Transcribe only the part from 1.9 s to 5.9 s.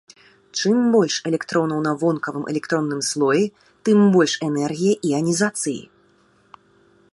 вонкавым электронным слоі, тым больш энергія іанізацыі.